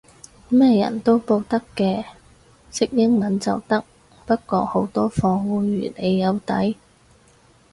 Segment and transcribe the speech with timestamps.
[0.49, 2.03] 咩人都報得嘅，
[2.71, 3.83] 識英文就得，
[4.25, 6.75] 不過好多課會預你有底